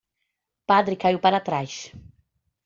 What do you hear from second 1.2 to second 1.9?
para trás.